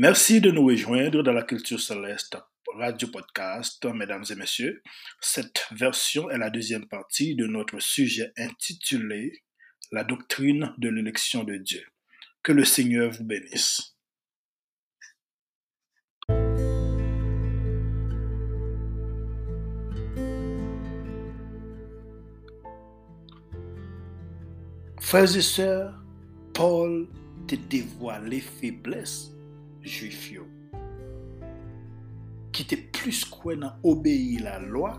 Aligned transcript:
Merci 0.00 0.40
de 0.40 0.52
nous 0.52 0.64
rejoindre 0.64 1.24
dans 1.24 1.32
la 1.32 1.42
culture 1.42 1.80
céleste 1.80 2.36
radio 2.76 3.08
podcast, 3.08 3.84
mesdames 3.84 4.22
et 4.30 4.36
messieurs. 4.36 4.80
Cette 5.20 5.66
version 5.72 6.30
est 6.30 6.38
la 6.38 6.50
deuxième 6.50 6.86
partie 6.86 7.34
de 7.34 7.48
notre 7.48 7.80
sujet 7.80 8.30
intitulé 8.36 9.42
La 9.90 10.04
doctrine 10.04 10.72
de 10.78 10.88
l'élection 10.88 11.42
de 11.42 11.56
Dieu. 11.56 11.84
Que 12.44 12.52
le 12.52 12.64
Seigneur 12.64 13.10
vous 13.10 13.24
bénisse. 13.24 13.96
Frères 25.00 25.36
et 25.36 25.42
sœurs, 25.42 26.00
Paul 26.54 27.08
te 27.48 27.56
dévoile 27.56 28.28
les 28.28 28.40
faiblesses 28.40 29.32
juif 29.88 30.28
yo 30.32 30.46
ki 32.54 32.64
te 32.68 32.78
plus 32.94 33.24
kwen 33.30 33.62
nan 33.64 33.86
obeyi 33.86 34.40
la 34.42 34.56
lwa 34.62 34.96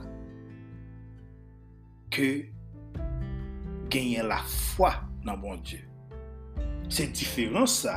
ke 2.14 2.30
genyen 3.92 4.30
la 4.30 4.40
fwa 4.48 4.94
nan 5.26 5.40
bon 5.42 5.60
Diyo. 5.66 5.86
Se 6.90 7.06
diferans 7.14 7.82
sa 7.84 7.96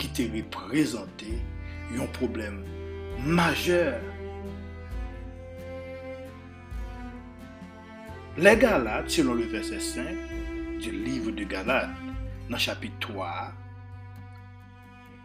ki 0.00 0.08
te 0.16 0.26
reprezentè 0.32 1.36
yon 1.94 2.08
problem 2.16 2.62
majeur. 3.22 4.00
Le 8.38 8.54
Galat, 8.56 9.04
selon 9.08 9.34
le 9.34 9.44
verset 9.44 9.78
5 9.78 10.80
du 10.80 10.90
livre 10.90 11.30
de 11.30 11.44
Galat, 11.44 11.90
nan 12.48 12.58
chapit 12.58 12.92
3, 13.00 13.52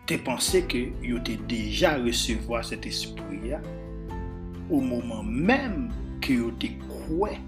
te 0.08 0.16
pensé 0.16 0.64
que 0.64 0.90
yo 1.04 1.20
te 1.20 1.34
déjà 1.48 1.98
recevoir 1.98 2.64
cet 2.64 2.86
esprit 2.86 3.52
au 4.70 4.80
moment 4.80 5.22
même 5.24 5.92
que 6.22 6.34
yo 6.34 6.52
te 6.52 6.68
croyais 6.88 7.40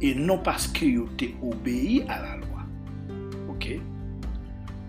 et 0.00 0.14
non 0.14 0.38
parce 0.38 0.68
que 0.68 0.84
yo 0.84 1.08
te 1.16 1.24
obéi 1.42 2.04
à 2.08 2.22
la 2.22 2.36
loi. 2.36 2.62
OK? 3.48 3.80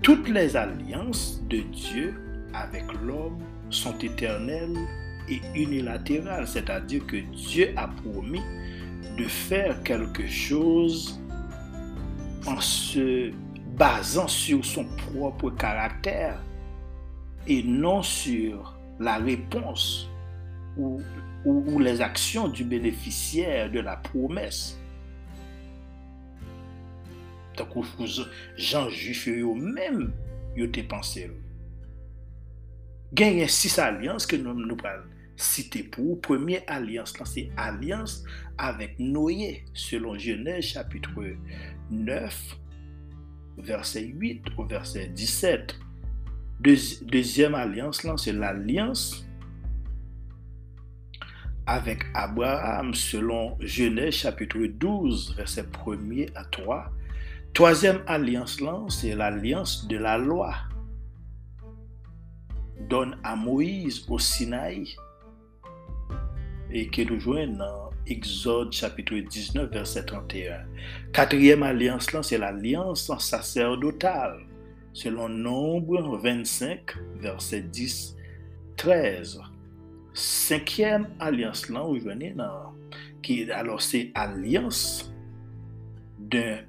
Toutes 0.03 0.29
les 0.29 0.55
alliances 0.55 1.41
de 1.49 1.61
Dieu 1.61 2.13
avec 2.53 2.85
l'homme 3.05 3.39
sont 3.71 3.97
éternelles 3.97 4.77
et 5.27 5.41
unilatérales, 5.55 6.47
c'est-à-dire 6.47 7.05
que 7.07 7.17
Dieu 7.17 7.73
a 7.75 7.87
promis 7.87 8.41
de 9.17 9.23
faire 9.23 9.81
quelque 9.83 10.27
chose 10.27 11.19
en 12.45 12.59
se 12.61 13.31
basant 13.79 14.27
sur 14.27 14.63
son 14.65 14.83
propre 14.83 15.49
caractère 15.51 16.37
et 17.47 17.63
non 17.63 18.03
sur 18.03 18.77
la 18.99 19.15
réponse 19.17 20.09
ou, 20.77 21.01
ou, 21.45 21.63
ou 21.65 21.79
les 21.79 22.01
actions 22.01 22.49
du 22.49 22.65
bénéficiaire 22.65 23.71
de 23.71 23.79
la 23.79 23.95
promesse. 23.95 24.77
Tak 27.59 27.75
ou 27.75 27.83
jan 28.55 28.87
jufyo 28.87 29.35
yo 29.35 29.53
mèm 29.55 30.05
yo 30.55 30.69
te 30.71 30.83
panse 30.87 31.25
yo. 31.25 31.33
Genye 33.19 33.49
sis 33.51 33.75
alians 33.83 34.27
ke 34.29 34.39
nou 34.39 34.55
nou 34.55 34.79
pral 34.79 35.01
site 35.39 35.81
pou. 35.91 36.15
Premier 36.23 36.63
alians 36.71 37.11
lan 37.19 37.27
se 37.27 37.49
alians 37.59 38.21
avèk 38.59 38.95
Noye 38.99 39.65
selon 39.73 40.15
Genèse 40.15 40.71
chapitre 40.71 41.33
9 41.91 42.39
verset 43.61 44.05
8 44.05 44.43
au 44.57 44.65
verset 44.65 45.07
17. 45.07 45.75
deuxième 47.03 47.55
alliance, 47.55 48.05
c'est 48.17 48.33
l'alliance 48.33 49.25
avec 51.65 52.05
Abraham 52.15 52.95
selon 52.95 53.55
Genèse 53.59 54.15
chapitre 54.15 54.57
12, 54.57 55.35
verset 55.35 55.63
1er 55.63 56.29
à 56.35 56.43
3. 56.45 56.91
Troisième 57.53 58.01
alliance, 58.07 58.59
c'est 58.89 59.15
l'alliance 59.15 59.87
de 59.87 59.97
la 59.97 60.17
loi. 60.17 60.55
Donne 62.89 63.17
à 63.23 63.35
Moïse 63.35 64.05
au 64.09 64.17
Sinaï 64.17 64.95
et 66.71 66.87
qui 66.89 67.05
nous 67.05 67.19
joint 67.19 67.47
dans 67.47 67.88
Exode 68.09 68.73
chapitre 68.73 69.15
19, 69.15 69.71
verset 69.71 70.03
31. 70.03 70.65
Quatrième 71.13 71.61
alliance, 71.61 72.11
là, 72.11 72.23
c'est 72.23 72.39
l'alliance 72.39 73.11
sacerdotale, 73.19 74.39
selon 74.93 75.29
Nombre 75.29 76.17
25, 76.17 76.81
verset 77.19 77.61
10, 77.61 78.17
13. 78.77 79.39
Cinquième 80.15 81.07
alliance, 81.19 81.69
là, 81.69 81.81
vous 81.83 81.99
venez 81.99 82.35
qui, 83.21 83.51
alors 83.51 83.79
c'est 83.79 84.11
alliance 84.15 85.13
d'un, 86.17 86.61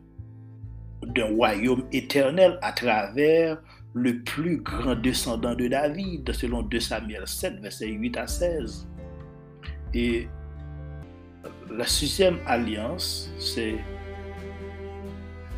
d'un 1.03 1.34
royaume 1.34 1.87
éternel 1.91 2.59
à 2.61 2.72
travers 2.72 3.62
le 3.95 4.22
plus 4.22 4.59
grand 4.59 4.95
descendant 4.95 5.55
de 5.55 5.69
David, 5.69 6.31
selon 6.33 6.62
2 6.62 6.81
Samuel 6.81 7.27
7, 7.27 7.61
verset 7.61 7.89
8 7.89 8.17
à 8.19 8.27
16. 8.27 8.87
Et 9.95 10.28
la 11.77 11.87
sixième 11.87 12.39
alliance, 12.47 13.31
c'est 13.39 13.77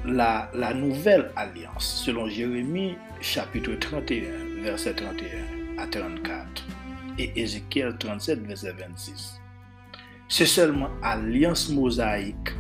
la, 0.05 0.51
nouvelle 0.75 1.31
alliance, 1.37 2.03
selon 2.05 2.29
Jérémie 2.29 2.97
chapitre 3.21 3.73
31, 3.75 4.63
verset 4.63 4.95
31 4.95 5.83
à 5.83 5.87
34, 5.87 6.67
et 7.19 7.33
Ézéchiel 7.37 7.97
37, 7.99 8.47
verset 8.47 8.73
26. 8.73 9.41
C'est 10.29 10.47
seulement 10.47 10.89
alliance 11.03 11.71
mosaïque, 11.71 12.51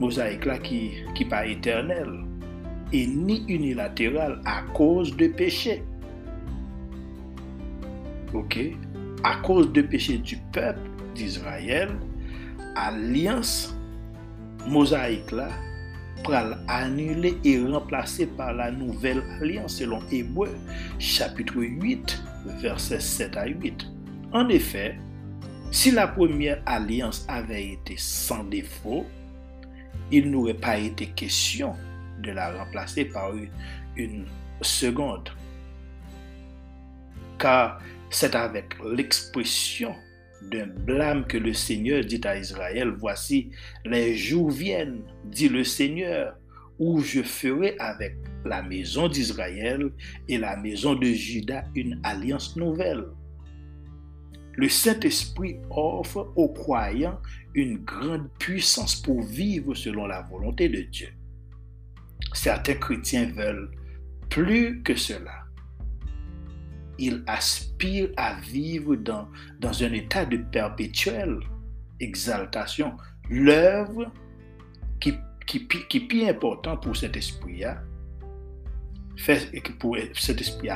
mosaïque 0.00 0.44
là 0.44 0.58
qui, 0.58 0.92
qui 1.14 1.24
pas 1.24 1.46
éternelle, 1.46 2.24
et 2.92 3.06
ni 3.06 3.44
unilatérale 3.48 4.40
à 4.44 4.62
cause 4.74 5.16
de 5.16 5.28
péché. 5.28 5.82
Ok? 8.34 8.58
À 9.24 9.36
cause 9.36 9.72
de 9.72 9.82
péché 9.82 10.18
du 10.18 10.36
peuple 10.52 10.80
d'Israël, 11.14 11.90
alliance 12.76 13.74
mosaïque 14.66 15.30
là 15.32 15.48
pral 16.22 16.58
annulé 16.68 17.36
et 17.44 17.58
remplacé 17.64 18.26
par 18.26 18.52
la 18.52 18.70
nouvelle 18.70 19.22
alliance 19.40 19.76
selon 19.76 20.00
Hébreu 20.10 20.50
chapitre 20.98 21.56
8 21.56 22.22
versets 22.60 23.00
7 23.00 23.36
à 23.36 23.46
8. 23.46 23.86
En 24.32 24.48
effet, 24.48 24.96
si 25.70 25.90
la 25.90 26.06
première 26.06 26.62
alliance 26.66 27.24
avait 27.28 27.72
été 27.72 27.94
sans 27.96 28.44
défaut, 28.44 29.06
il 30.10 30.30
n'aurait 30.30 30.54
pas 30.54 30.78
été 30.78 31.06
question 31.06 31.74
de 32.22 32.30
la 32.30 32.52
remplacer 32.52 33.06
par 33.06 33.34
une, 33.34 33.50
une 33.96 34.26
seconde. 34.60 35.30
Car 37.38 37.80
c'est 38.10 38.34
avec 38.34 38.76
l'expression 38.84 39.94
d'un 40.50 40.66
blâme 40.66 41.26
que 41.26 41.38
le 41.38 41.52
Seigneur 41.52 42.04
dit 42.04 42.20
à 42.24 42.36
Israël, 42.36 42.94
voici, 42.98 43.50
les 43.84 44.16
jours 44.16 44.50
viennent, 44.50 45.02
dit 45.24 45.48
le 45.48 45.64
Seigneur, 45.64 46.36
où 46.78 47.00
je 47.00 47.22
ferai 47.22 47.76
avec 47.78 48.16
la 48.44 48.62
maison 48.62 49.08
d'Israël 49.08 49.90
et 50.28 50.38
la 50.38 50.56
maison 50.56 50.94
de 50.94 51.06
Juda 51.06 51.64
une 51.74 52.00
alliance 52.02 52.56
nouvelle. 52.56 53.04
Le 54.56 54.68
Saint-Esprit 54.68 55.56
offre 55.70 56.32
aux 56.36 56.48
croyants 56.48 57.20
une 57.54 57.78
grande 57.78 58.28
puissance 58.38 58.96
pour 58.96 59.22
vivre 59.22 59.74
selon 59.74 60.06
la 60.06 60.22
volonté 60.22 60.68
de 60.68 60.82
Dieu. 60.82 61.08
Certains 62.34 62.74
chrétiens 62.74 63.30
veulent 63.34 63.70
plus 64.28 64.82
que 64.82 64.94
cela 64.94 65.41
il 66.98 67.22
aspire 67.26 68.10
à 68.16 68.34
vivre 68.40 68.96
dans, 68.96 69.28
dans 69.60 69.82
un 69.82 69.92
état 69.92 70.24
de 70.24 70.36
perpétuelle 70.36 71.38
exaltation. 72.00 72.96
L'œuvre 73.30 74.10
qui, 75.00 75.14
qui, 75.46 75.66
qui, 75.66 75.96
est 75.96 76.06
plus 76.08 76.24
important 76.26 76.76
pour 76.76 76.96
cet 76.96 77.16
esprit-là, 77.16 77.82
pour 79.78 79.96
cet 80.14 80.40
esprit 80.40 80.68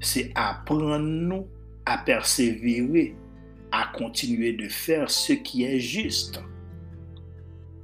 c'est 0.00 0.30
apprendre 0.34 0.98
nous 0.98 1.48
à 1.86 1.98
persévérer, 1.98 3.14
à 3.72 3.90
continuer 3.94 4.52
de 4.52 4.68
faire 4.68 5.10
ce 5.10 5.32
qui 5.32 5.64
est 5.64 5.80
juste. 5.80 6.40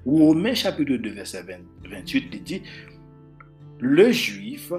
Romains 0.05 0.55
chapitre 0.55 0.97
2, 0.97 1.11
verset 1.11 1.45
28, 1.85 2.29
il 2.33 2.43
dit, 2.43 2.63
le 3.79 4.11
juif, 4.11 4.73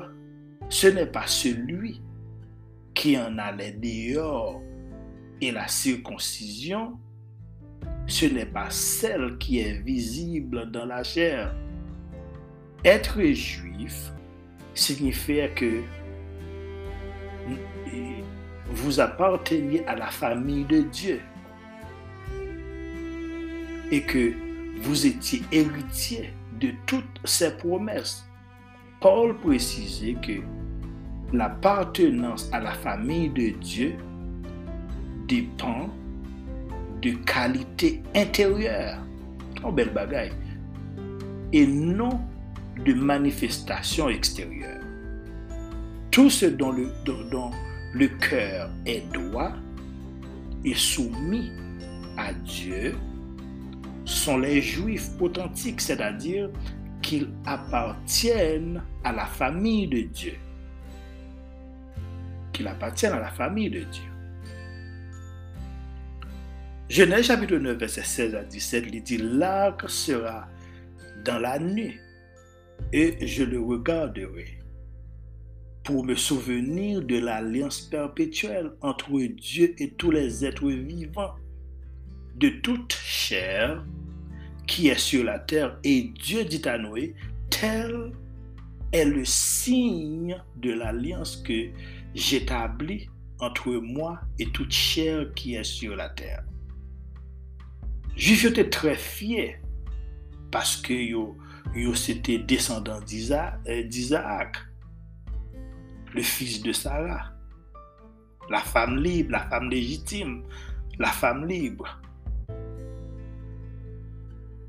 ce 0.70 0.88
n'est 0.88 1.06
pas 1.06 1.28
celui 1.28 2.02
qui 2.94 3.18
en 3.18 3.38
allait 3.38 3.74
dehors. 3.74 4.62
Et 5.42 5.52
la 5.52 5.68
circoncision, 5.68 7.00
ce 8.08 8.26
n'est 8.26 8.46
pas 8.46 8.70
celle 8.70 9.38
qui 9.38 9.60
est 9.60 9.80
visible 9.82 10.72
dans 10.72 10.86
la 10.86 11.04
chair. 11.04 11.54
Être 12.86 13.22
juif 13.22 14.12
signifie 14.74 15.42
que 15.56 15.82
vous 18.70 19.00
apparteniez 19.00 19.86
à 19.86 19.96
la 19.96 20.08
famille 20.08 20.66
de 20.66 20.82
Dieu 20.82 21.22
et 23.92 24.02
que 24.02 24.34
vous 24.82 25.06
étiez 25.06 25.44
héritier 25.52 26.34
de 26.60 26.72
toutes 26.86 27.20
ses 27.26 27.56
promesses. 27.58 28.26
Paul 29.00 29.38
précisait 29.38 30.16
que 30.16 30.42
l'appartenance 31.34 32.50
à 32.54 32.60
la 32.60 32.72
famille 32.72 33.30
de 33.30 33.50
Dieu 33.60 33.96
dépend 35.28 35.90
de 37.02 37.12
qualité 37.26 38.02
intérieure. 38.16 39.00
Oh, 39.64 39.72
belle 39.72 39.92
bagaille. 39.94 40.32
Et 41.52 41.66
non 41.66 42.22
de 42.86 42.94
manifestation 42.94 44.10
extérieure. 44.10 44.82
Tout 46.12 46.30
ce 46.30 46.46
dont 46.46 46.72
le, 46.72 46.90
dont 47.06 47.52
le 47.94 48.08
cœur 48.08 48.70
est 48.86 49.12
droit 49.12 49.52
et 50.64 50.76
soumis 50.76 51.52
à 52.18 52.34
Dieu 52.34 52.96
sont 54.06 54.38
les 54.38 54.62
juifs 54.62 55.10
authentiques, 55.20 55.82
c'est-à-dire 55.82 56.50
qu'ils 57.02 57.30
appartiennent 57.46 58.82
à 59.04 59.12
la 59.12 59.26
famille 59.26 59.88
de 59.88 60.02
Dieu. 60.02 60.34
Qu'ils 62.54 62.68
appartiennent 62.68 63.14
à 63.14 63.20
la 63.20 63.32
famille 63.32 63.70
de 63.70 63.80
Dieu. 63.80 64.04
Genèse 66.90 67.26
chapitre 67.26 67.56
9, 67.56 67.78
verset 67.78 68.04
16 68.04 68.36
à 68.36 68.44
17, 68.44 68.86
il 68.94 69.04
dit, 69.04 69.18
l'arc 69.18 69.90
sera 69.90 70.48
dans 71.26 71.40
la 71.40 71.58
nuit 71.58 72.00
et 72.92 73.26
je 73.26 73.44
le 73.44 73.60
regarderai 73.60 74.60
pour 75.84 76.06
me 76.06 76.16
souvenir 76.16 77.02
de 77.02 77.18
l'alliance 77.18 77.82
perpétuelle 77.82 78.72
entre 78.82 79.20
Dieu 79.20 79.74
et 79.80 79.92
tous 79.92 80.12
les 80.12 80.46
êtres 80.46 80.70
vivants 80.70 81.36
de 82.36 82.50
toute 82.50 82.94
chair 82.94 83.84
qui 84.68 84.88
est 84.88 85.00
sur 85.00 85.24
la 85.24 85.40
terre. 85.40 85.78
Et 85.84 86.12
Dieu 86.22 86.46
dit 86.46 86.62
à 86.68 86.78
Noé, 86.78 87.16
tel 87.50 88.12
est 88.92 89.06
le 89.06 89.26
signe 89.26 90.42
de 90.56 90.72
l'alliance 90.72 91.38
que 91.38 91.70
j'établis 92.14 93.10
entre 93.40 93.72
moi 93.72 94.20
et 94.40 94.50
toute 94.52 94.72
chair 94.72 95.34
qui 95.36 95.56
est 95.56 95.64
sur 95.64 95.96
la 95.96 96.10
terre. 96.10 96.44
Juif 98.16 98.44
yo 98.46 98.52
te 98.54 98.62
tre 98.70 98.94
fye 98.94 99.56
paske 100.54 100.94
yo, 100.94 101.32
yo 101.74 101.96
se 101.98 102.14
te 102.22 102.38
descendant 102.38 103.02
euh, 103.02 103.84
d'Isaac, 103.84 104.58
le 106.14 106.22
fils 106.22 106.62
de 106.62 106.72
Sarah, 106.72 107.34
la 108.52 108.60
femme 108.60 108.98
libre, 108.98 109.32
la 109.32 109.50
femme 109.50 109.70
légitime, 109.72 110.44
la 111.00 111.10
femme 111.10 111.48
libre. 111.48 112.00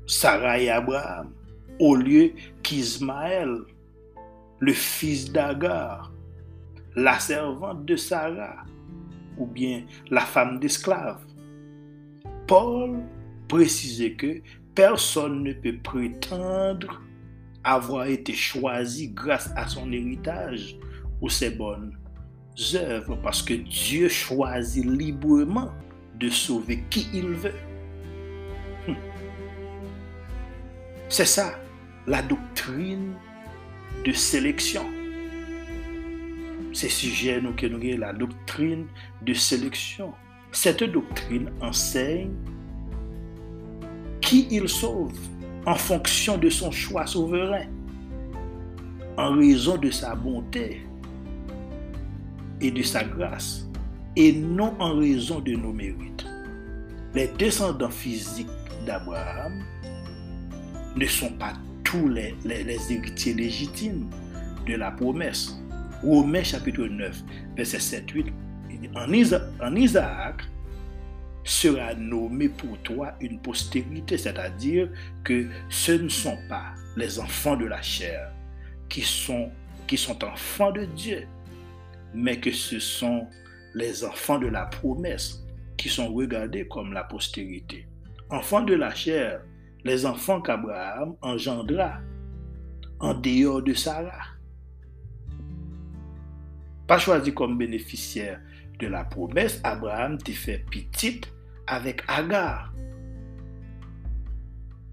Sarah 0.07 0.59
et 0.59 0.69
Abraham, 0.69 1.31
au 1.79 1.95
lieu 1.95 2.31
qu'Ismaël, 2.63 3.59
le 4.59 4.73
fils 4.73 5.31
d'Agar, 5.31 6.11
la 6.95 7.19
servante 7.19 7.85
de 7.85 7.95
Sarah, 7.95 8.63
ou 9.37 9.45
bien 9.45 9.83
la 10.09 10.21
femme 10.21 10.59
d'esclave. 10.59 11.21
Paul 12.47 12.99
précisait 13.47 14.13
que 14.13 14.41
personne 14.73 15.43
ne 15.43 15.53
peut 15.53 15.77
prétendre 15.83 17.01
avoir 17.63 18.05
été 18.05 18.33
choisi 18.33 19.09
grâce 19.09 19.51
à 19.55 19.67
son 19.67 19.91
héritage 19.91 20.77
ou 21.21 21.29
ses 21.29 21.49
bonnes 21.49 21.97
œuvres, 22.75 23.17
parce 23.23 23.41
que 23.41 23.53
Dieu 23.53 24.07
choisit 24.07 24.85
librement 24.85 25.71
de 26.19 26.29
sauver 26.29 26.83
qui 26.89 27.07
il 27.13 27.29
veut. 27.29 27.53
C'est 31.09 31.25
ça, 31.25 31.59
la 32.07 32.21
doctrine 32.21 33.13
de 34.05 34.11
sélection. 34.11 34.85
C'est 36.75 36.89
sujet 36.89 37.39
nous 37.39 37.53
que 37.53 37.67
nous 37.67 37.79
la 37.97 38.11
doctrine 38.11 38.87
de 39.21 39.33
sélection. 39.33 40.11
Cette 40.51 40.83
doctrine 40.83 41.49
enseigne 41.61 42.33
qui 44.19 44.45
il 44.51 44.67
sauve 44.67 45.17
en 45.65 45.75
fonction 45.75 46.37
de 46.37 46.49
son 46.49 46.71
choix 46.71 47.07
souverain, 47.07 47.67
en 49.15 49.37
raison 49.37 49.77
de 49.77 49.89
sa 49.89 50.15
bonté 50.15 50.85
et 52.59 52.71
de 52.71 52.83
sa 52.83 53.05
grâce, 53.05 53.69
et 54.17 54.33
non 54.33 54.75
en 54.77 54.97
raison 54.97 55.39
de 55.39 55.53
nos 55.53 55.71
mérites. 55.71 56.25
Les 57.13 57.29
descendants 57.39 57.89
physiques 57.89 58.49
d'Abraham 58.85 59.63
ne 60.97 61.05
sont 61.05 61.31
pas 61.37 61.53
tous 61.85 62.09
les, 62.09 62.35
héritiers 62.45 63.33
légitimes 63.33 64.09
de 64.67 64.75
la 64.75 64.91
promesse. 64.91 65.57
Romains 66.03 66.43
chapitre 66.43 66.85
9, 66.85 67.23
verset 67.55 67.77
7-8, 67.77 68.31
en, 68.95 69.65
en 69.65 69.75
Isaac 69.75 70.41
sera 71.43 71.93
nommé 71.93 72.49
pour 72.49 72.77
toi 72.79 73.13
une 73.21 73.39
postérité, 73.39 74.17
c'est-à-dire 74.17 74.89
que 75.23 75.47
ce 75.69 75.91
ne 75.91 76.09
sont 76.09 76.37
pas 76.49 76.73
les 76.97 77.19
enfants 77.19 77.55
de 77.55 77.65
la 77.65 77.81
chair 77.81 78.31
qui 78.89 79.01
sont, 79.01 79.51
qui 79.87 79.97
sont 79.97 80.23
enfants 80.23 80.71
de 80.71 80.85
Dieu, 80.85 81.27
mais 82.13 82.39
que 82.39 82.51
ce 82.51 82.79
sont 82.79 83.27
les 83.75 84.03
enfants 84.03 84.39
de 84.39 84.47
la 84.47 84.65
promesse 84.65 85.43
qui 85.77 85.89
sont 85.89 86.13
regardés 86.13 86.67
comme 86.67 86.93
la 86.93 87.03
postérité. 87.03 87.87
Enfants 88.29 88.61
de 88.61 88.73
la 88.73 88.93
chair, 88.95 89.41
les 89.83 90.05
enfants 90.05 90.41
qu'Abraham 90.41 91.15
engendra 91.21 91.99
en 92.99 93.13
dehors 93.13 93.61
de 93.61 93.73
Sarah. 93.73 94.34
Pas 96.87 96.97
choisi 96.97 97.33
comme 97.33 97.57
bénéficiaire 97.57 98.41
de 98.79 98.87
la 98.87 99.03
promesse, 99.03 99.59
Abraham 99.63 100.17
t'est 100.17 100.33
fait 100.33 100.65
petite 100.69 101.31
avec 101.67 102.03
Agar, 102.07 102.73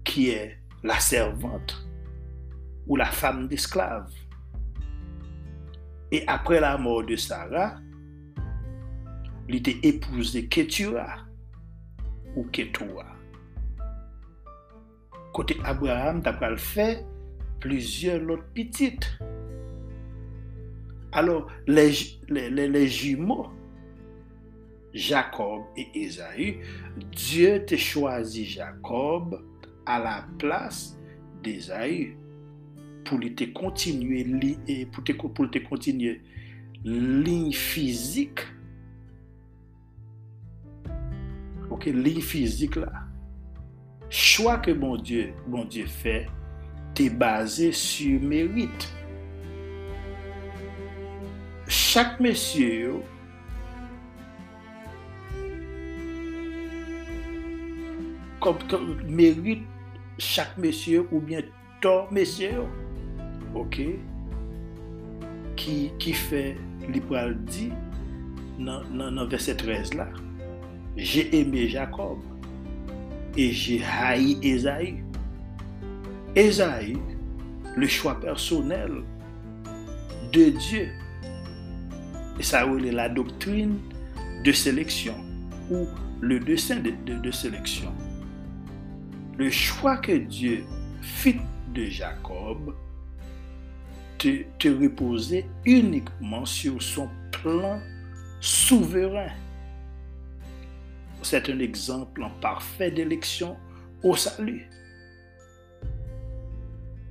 qui 0.03 0.29
est 0.29 0.57
la 0.83 0.99
servante 0.99 1.87
ou 2.87 2.95
la 2.95 3.05
femme 3.05 3.47
d'esclave. 3.47 4.11
Et 6.11 6.23
après 6.27 6.59
la 6.59 6.77
mort 6.77 7.03
de 7.03 7.15
Sarah, 7.15 7.75
il 9.47 9.55
était 9.55 9.79
épousé 9.83 10.47
Ketura 10.47 11.17
ou 12.35 12.43
Ketura 12.45 13.13
côté 15.33 15.57
Abraham, 15.65 16.21
tu 16.21 16.29
as 16.29 16.57
fait 16.57 17.05
plusieurs 17.59 18.21
autres 18.29 18.45
petites. 18.53 19.17
Alors, 21.13 21.47
les, 21.67 22.87
jumeaux, 22.87 23.47
Jacob 24.93 25.63
et 25.77 25.87
Esaü, 25.93 26.59
Dieu 27.11 27.63
t'a 27.65 27.77
choisi 27.77 28.45
Jacob 28.45 29.41
à 29.85 29.99
la 29.99 30.27
place 30.37 30.97
d'Esaü 31.43 32.17
pour 33.05 33.19
te 33.19 33.43
continuer 33.51 34.25
pour 34.91 35.03
te, 35.03 35.11
pour 35.11 35.51
te 35.51 35.59
continuer 35.59 36.21
ligne 36.85 37.51
physique 37.51 38.39
ok 41.69 41.85
ligne 41.87 42.21
physique 42.21 42.77
là 42.77 43.03
choix 44.13 44.57
que 44.57 44.71
mon 44.71 44.95
Dieu, 44.95 45.33
mon 45.47 45.65
Dieu 45.65 45.85
fait, 45.87 46.27
est 46.99 47.09
basé 47.09 47.71
sur 47.71 48.21
mérite. 48.21 48.93
Chaque 51.67 52.19
monsieur 52.19 52.95
comme, 58.39 59.01
mérite 59.07 59.63
chaque 60.19 60.57
monsieur 60.57 61.07
ou 61.11 61.19
bien 61.19 61.41
ton 61.81 62.05
monsieur, 62.11 62.63
ok, 63.55 63.81
qui, 65.55 65.91
qui 65.97 66.13
fait 66.13 66.57
l'Ibral 66.87 67.37
dit 67.45 67.71
dans, 68.59 68.83
dans 69.11 69.25
verset 69.27 69.55
13 69.55 69.93
là, 69.95 70.07
j'ai 70.95 71.39
aimé 71.39 71.67
Jacob 71.67 72.19
et 73.35 73.51
j'ai 73.51 73.81
haï 73.83 74.37
Esaïe. 74.43 75.03
Esaïe, 76.35 76.97
le 77.75 77.87
choix 77.87 78.19
personnel 78.19 79.03
de 80.31 80.49
Dieu. 80.49 80.89
Et 82.39 82.43
ça, 82.43 82.65
c'est 82.65 82.91
la 82.91 83.09
doctrine 83.09 83.79
de 84.43 84.51
sélection 84.51 85.15
ou 85.69 85.87
le 86.21 86.39
dessin 86.39 86.77
de, 86.79 87.31
sélection. 87.31 87.93
Le 89.37 89.49
choix 89.49 89.97
que 89.97 90.13
Dieu 90.13 90.63
fit 91.01 91.39
de 91.73 91.85
Jacob 91.85 92.75
te, 94.17 94.67
reposait 94.67 95.45
uniquement 95.65 96.45
sur 96.45 96.81
son 96.81 97.09
plan 97.31 97.81
souverain. 98.39 99.31
C'est 101.21 101.49
un 101.49 101.59
exemple 101.59 102.23
parfait 102.41 102.91
d'élection 102.91 103.57
au 104.01 104.15
salut. 104.15 104.69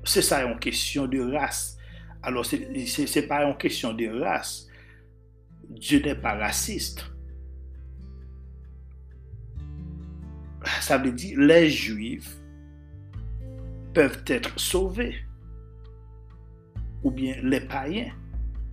C'est 0.05 0.23
ça 0.23 0.47
en 0.47 0.57
question 0.59 1.07
de 1.07 1.21
race. 1.21 1.79
Alors, 2.23 2.45
ce 2.45 2.57
n'est 2.57 3.26
pas 3.26 3.47
en 3.47 3.55
question 3.55 3.93
de 3.93 4.07
race. 4.09 4.69
Dieu 5.79 6.00
n'est 6.00 6.14
pas 6.14 6.35
raciste. 6.35 7.05
Ça 10.81 10.99
veut 10.99 11.12
dire 11.12 11.38
les 11.41 11.69
juifs 11.69 12.37
peuvent 13.95 14.23
être 14.26 14.59
sauvés. 14.59 15.17
Ou 17.02 17.11
bien 17.11 17.37
les 17.43 17.61
païens 17.61 18.12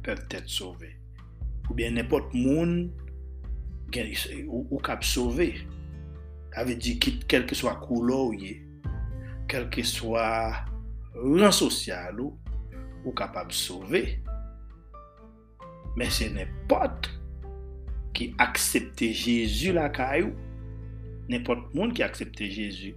peuvent 0.04 0.28
être 0.32 0.48
sauvés. 0.48 0.98
Ou 1.70 1.74
bien 1.74 1.92
n'importe 1.92 2.34
monde 2.34 2.92
ou, 4.48 4.68
ou 4.70 4.78
kap 4.78 5.04
sauvé. 5.04 5.56
Ça 6.54 6.64
veut 6.64 6.76
dire 6.76 6.98
quel 7.28 7.46
que 7.46 7.56
soit 7.56 7.76
couleur 7.76 8.32
quel 9.48 9.70
que 9.70 9.84
soit 9.84 10.66
rang 11.16 11.52
social 11.52 12.20
ou, 12.20 12.38
ou 13.06 13.12
capable 13.12 13.50
de 13.50 13.56
sauver. 13.56 14.24
Mais 16.00 16.10
c'est 16.10 16.30
n'importe 16.30 17.10
qui 18.14 18.34
accepte 18.38 19.04
Jésus 19.04 19.74
la 19.74 19.90
caillou. 19.90 20.32
N'importe 21.28 21.76
monde 21.76 21.94
qui 21.94 22.02
accepte 22.02 22.42
Jésus 22.42 22.96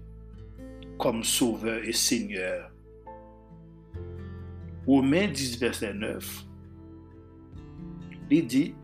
comme 1.01 1.25
sauveur 1.25 1.83
et 1.83 1.93
seigneur. 1.93 2.71
Romains 4.87 5.27
10, 5.27 5.59
verset 5.59 5.95
9, 5.95 6.45
il 8.31 8.47
dit, 8.47 8.75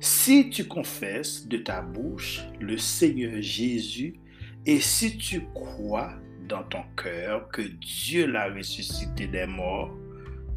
si 0.00 0.50
tu 0.50 0.68
confesses 0.68 1.48
de 1.48 1.56
ta 1.56 1.80
bouche 1.80 2.42
le 2.60 2.76
Seigneur 2.76 3.40
Jésus 3.40 4.20
et 4.66 4.80
si 4.80 5.16
tu 5.16 5.46
crois 5.54 6.12
dans 6.46 6.62
ton 6.64 6.82
cœur 6.94 7.48
que 7.48 7.62
Dieu 7.62 8.26
l'a 8.26 8.52
ressuscité 8.52 9.26
des 9.26 9.46
morts, 9.46 9.96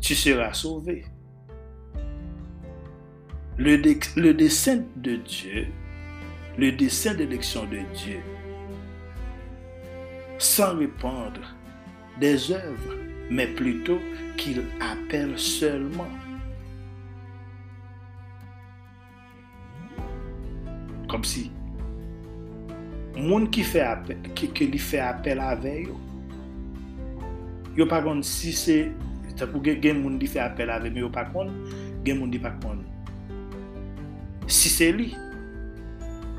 tu 0.02 0.16
seras 0.16 0.52
sauvé. 0.52 1.06
Le, 3.62 3.76
le 3.76 4.34
dessein 4.34 4.84
de 4.96 5.18
Dieu, 5.18 5.68
le 6.58 6.72
dessein 6.72 7.14
d'élection 7.14 7.66
de 7.66 7.80
Dieu, 7.94 8.20
sans 10.38 10.78
répandre 10.78 11.42
des 12.22 12.54
œuvres, 12.54 12.96
mais 13.30 13.48
plutôt 13.48 14.00
qu'il 14.38 14.64
appelle 14.80 15.38
seulement. 15.38 16.08
Comme 21.10 21.26
si 21.26 21.52
moun 23.18 23.50
qui 23.50 23.64
fait 23.64 23.82
appel, 23.82 24.22
qui, 24.36 24.48
qui 24.48 24.78
fait 24.78 25.00
appel 25.00 25.40
avec 25.42 25.88
yo, 25.88 25.98
yo 27.76 27.86
pas 27.86 28.02
si 28.22 28.54
c'est 28.54 28.92
pour 29.52 29.62
gen 29.66 30.02
moun 30.02 30.18
qui 30.18 30.28
fait 30.28 30.40
appel 30.40 30.70
avec 30.70 30.94
mais 30.94 31.02
yo 31.02 31.10
pas 31.10 31.26
contre, 31.26 31.52
gen 32.06 32.20
moun 32.20 32.32
qui 32.32 32.40
pas 32.40 32.52
contre. 32.52 32.89
Si 34.50 34.68
se 34.74 34.88
li, 34.90 35.12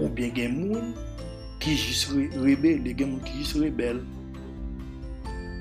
ou 0.00 0.08
bien 0.10 0.32
gen 0.34 0.56
moun 0.58 0.88
ki 1.62 1.76
jis 1.78 2.08
rebel, 2.10 2.82
gen 2.98 3.12
moun 3.12 3.22
ki 3.22 3.36
jis 3.38 3.52
rebel. 3.54 4.00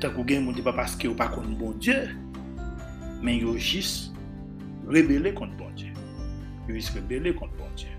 Tak 0.02 0.16
ou 0.18 0.26
gen 0.26 0.48
moun 0.48 0.58
di 0.58 0.64
pa 0.66 0.74
paske 0.74 1.06
ou 1.06 1.18
pa 1.20 1.28
kon 1.30 1.52
bon 1.60 1.76
Diyo, 1.78 2.08
men 3.22 3.38
yo 3.38 3.54
jis 3.54 4.10
rebele 4.90 5.30
kon 5.38 5.54
bon 5.60 5.70
Diyo. 5.78 5.94
Yo 6.66 6.74
jis 6.74 6.90
rebele 6.96 7.36
kon 7.38 7.52
bon 7.60 7.70
Diyo. 7.78 7.94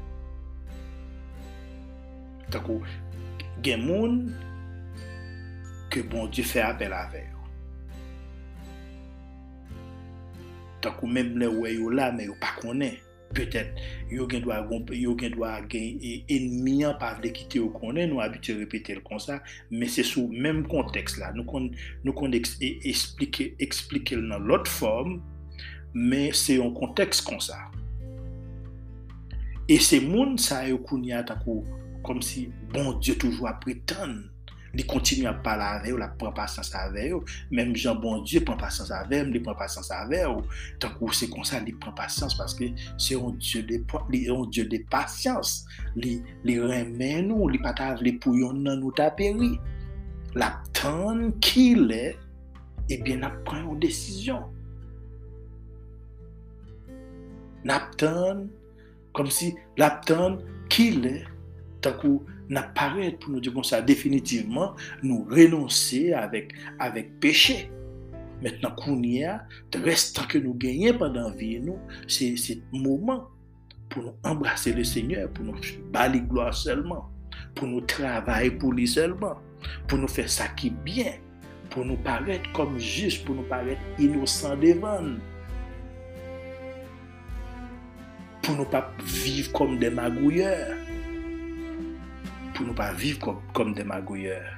Tak 2.50 2.66
ou 2.66 2.83
gen 3.62 3.85
moun 3.85 4.16
ke 5.95 6.02
bon 6.02 6.26
Diyo 6.26 6.49
fe 6.50 6.64
apel 6.66 6.97
ave 6.99 7.23
yo. 7.23 7.45
Tak 10.83 10.99
ou 11.04 11.12
men 11.12 11.37
mle 11.37 11.52
we 11.61 11.76
yo 11.76 11.95
la 11.95 12.11
men 12.11 12.33
yo 12.33 12.37
pa 12.42 12.57
konen. 12.59 12.99
Petet, 13.30 13.78
yo 14.10 14.26
gen 14.30 14.42
dwa 14.42 14.60
gen 15.70 16.00
e, 16.02 16.14
enmi 16.34 16.80
an 16.88 16.96
pa 16.99 17.12
vle 17.18 17.30
kite 17.34 17.60
yo 17.60 17.68
konen, 17.75 18.10
nou 18.10 18.22
abite 18.25 18.56
repete 18.58 18.96
l 18.96 19.02
kon 19.06 19.22
sa, 19.22 19.38
men 19.70 19.90
se 19.90 20.02
sou 20.06 20.26
menm 20.30 20.64
konteks 20.70 21.18
la. 21.20 21.30
Nou 21.37 21.46
kon, 21.46 21.68
nou 22.02 22.16
kon 22.16 22.34
e, 22.34 22.40
explike, 22.90 23.52
explike 23.62 24.18
l 24.18 24.25
nan 24.32 24.49
lot 24.50 24.70
form, 24.70 25.20
men 25.94 26.34
se 26.34 26.58
yon 26.58 26.75
konteks 26.75 27.22
kon 27.26 27.38
sa. 27.42 27.60
E 29.70 29.78
se 29.78 30.00
moun 30.02 30.34
sa 30.42 30.64
yo 30.66 30.80
koun 30.82 31.06
ya 31.06 31.22
takou, 31.26 31.62
kom 32.02 32.22
si 32.25 32.49
bon 32.72 32.96
Diyo 32.99 33.14
toujwa 33.20 33.54
pritan 33.62 34.29
li 34.76 34.84
kontinu 34.86 35.26
ap 35.30 35.40
pala 35.44 35.72
ave 35.78 35.92
ou, 35.94 36.00
la 36.00 36.10
pran 36.20 36.34
pasans 36.36 36.70
ave 36.78 37.08
ou, 37.16 37.24
menm 37.54 37.74
jan 37.78 37.98
bon 38.00 38.22
Diyo 38.24 38.44
pran 38.46 38.58
pasans 38.60 38.92
ave 38.94 39.22
ou, 39.24 39.32
li 39.34 39.42
pran 39.44 39.58
pasans 39.58 39.90
ave 39.94 40.22
ou, 40.28 40.44
tan 40.82 40.94
kou 40.98 41.14
se 41.16 41.28
konsan 41.32 41.66
li 41.66 41.74
pran 41.80 41.96
pasans, 41.98 42.36
paske 42.38 42.70
se 42.94 43.16
yon 43.16 43.38
Diyo 43.40 43.64
de, 43.66 44.68
de 44.70 44.82
pasyans, 44.92 45.56
li, 45.98 46.18
li 46.46 46.56
remen 46.62 47.30
nou, 47.32 47.50
li 47.50 47.60
patav 47.62 48.04
li 48.04 48.14
pou 48.22 48.38
yon 48.38 48.62
nan 48.66 48.82
nou 48.84 48.94
taperi, 48.96 49.56
la 50.38 50.52
tan 50.76 51.28
ki 51.42 51.68
le, 51.80 52.04
ebyen 52.90 53.26
ap 53.26 53.42
pran 53.48 53.66
yon 53.66 53.82
desisyon. 53.82 54.46
Nap 57.66 57.90
tan, 58.00 58.46
kom 59.16 59.28
si, 59.32 59.50
nap 59.76 60.04
tan 60.08 60.38
ki 60.72 60.86
le, 60.96 61.16
tan 61.84 61.98
kou, 62.00 62.22
tant 62.50 62.54
n'apparaît 62.54 63.12
pour 63.12 63.30
nous 63.30 63.40
dire 63.40 63.52
comme 63.52 63.64
ça, 63.64 63.80
définitivement, 63.80 64.75
nous 65.02 65.25
renoncer 65.25 66.12
avec, 66.12 66.52
avec 66.78 67.19
péché. 67.21 67.71
Maintenant, 68.42 68.71
qu'on 68.75 69.02
y 69.02 69.25
reste 69.75 70.26
que 70.26 70.38
nous 70.38 70.54
gagnons 70.54 70.97
pendant 70.99 71.30
vie, 71.30 71.61
nous, 71.61 71.78
c'est 72.09 72.35
le 72.73 72.78
moment 72.78 73.28
pour 73.88 74.02
nous 74.02 74.14
embrasser 74.25 74.73
le 74.73 74.85
Seigneur, 74.85 75.28
pour 75.30 75.45
nous 75.45 75.54
balayer 75.92 76.23
gloire 76.23 76.54
seulement, 76.54 77.11
pour 77.54 77.69
nous 77.69 77.83
travailler 77.83 78.50
pour 78.50 78.73
lui 78.73 78.88
seulement, 78.88 79.37
pour 79.87 79.99
nous 79.99 80.09
faire 80.09 80.30
ça 80.30 80.49
qui 80.49 80.69
est 80.69 80.85
bien, 80.85 81.12
pour 81.69 81.85
nous 81.85 81.99
paraître 81.99 82.50
comme 82.52 82.78
juste, 82.78 83.25
pour 83.25 83.35
nous 83.35 83.42
paraître 83.42 83.80
innocents 83.99 84.57
devant 84.57 85.19
pour 88.42 88.57
ne 88.57 88.64
pas 88.64 88.90
vivre 89.04 89.52
comme 89.52 89.78
des 92.60 92.66
magouilleurs 92.66 92.66
pour 92.66 92.66
ne 92.66 92.72
pas 92.72 92.92
vivre 92.92 93.42
comme, 93.52 93.74
des 93.74 93.84
magouilleurs. 93.84 94.56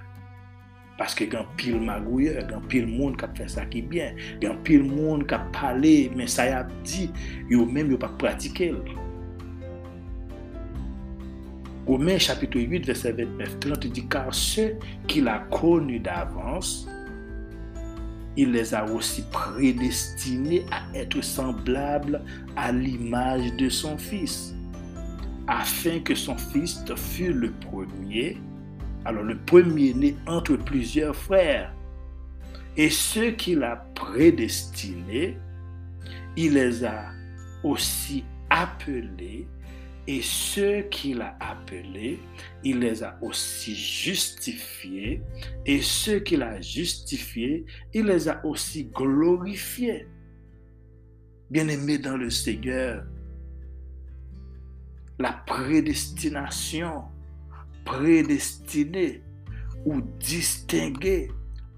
Parce 0.99 1.15
que 1.15 1.25
quand 1.25 1.47
pile 1.57 1.81
magouilleur, 1.81 2.47
quand 2.49 2.61
pile 2.69 2.87
monde 2.87 3.17
qui 3.17 3.27
fait 3.37 3.49
ça 3.49 3.65
qui 3.65 3.79
est 3.79 3.83
bien, 3.83 4.15
quand 4.41 4.57
pile 4.63 4.85
monde 4.85 5.27
qui 5.27 5.35
a 5.35 5.39
parlé, 5.39 6.11
mais 6.15 6.27
ça 6.27 6.47
y 6.47 6.51
a 6.51 6.67
dit, 6.85 7.11
yo 7.49 7.65
même 7.65 7.91
yo 7.91 7.99
pas 7.99 8.09
pratiqué. 8.09 8.75
Romains 11.87 12.19
chapitre 12.19 12.61
8, 12.61 12.87
verset 12.87 13.13
29, 13.13 13.59
30, 13.59 13.87
dit 13.87 14.07
car 14.07 14.33
ceux 14.33 14.77
qu'il 15.09 15.27
a 15.27 15.41
connus 15.51 15.99
d'avance, 15.99 16.89
il 18.37 18.53
les 18.53 18.73
a 18.73 18.85
aussi 18.85 19.25
prédestinés 19.33 20.65
à 20.71 20.97
être 20.97 21.21
semblables 21.23 22.23
à 22.55 22.71
l'image 22.71 23.53
de 23.57 23.69
son 23.69 23.99
Fils 23.99 24.55
afin 25.47 26.01
que 26.01 26.15
son 26.15 26.37
fils 26.37 26.85
fût 26.97 27.33
le 27.33 27.51
premier, 27.51 28.39
alors 29.05 29.25
le 29.25 29.39
premier-né 29.39 30.17
entre 30.27 30.57
plusieurs 30.57 31.17
frères. 31.17 31.75
Et 32.77 32.89
ceux 32.89 33.33
qu'il 33.33 33.63
a 33.63 33.77
prédestinés, 33.95 35.37
il 36.37 36.55
les 36.55 36.85
a 36.85 37.11
aussi 37.63 38.25
appelés, 38.49 39.47
et 40.07 40.21
ceux 40.23 40.83
qu'il 40.91 41.21
a 41.21 41.37
appelés, 41.39 42.19
il 42.65 42.81
les 42.81 43.03
a 43.03 43.19
aussi 43.21 43.75
justifiés, 43.75 45.23
et 45.67 45.81
ceux 45.81 46.21
qu'il 46.21 46.43
a 46.43 46.61
justifiés, 46.61 47.65
il 47.93 48.07
les 48.07 48.29
a 48.29 48.45
aussi 48.45 48.85
glorifiés. 48.87 50.07
Bien-aimés 51.51 51.99
dans 51.99 52.17
le 52.17 52.31
Seigneur, 52.31 53.05
la 55.23 55.33
prédestination, 55.47 57.05
prédestiné 57.85 59.23
ou 59.85 60.01
distingué 60.19 61.31